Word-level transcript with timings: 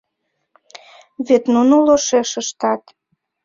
Вет 1.27 1.43
нуно 1.53 1.75
лошеш 1.87 2.29
ыштат. 2.41 2.81